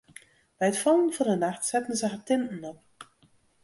By 0.57 0.65
it 0.69 0.79
fallen 0.83 1.11
fan 1.15 1.29
'e 1.33 1.37
nacht 1.37 1.63
setten 1.69 1.97
se 1.99 2.05
har 2.11 2.21
tinten 2.27 2.63
op. 2.71 2.83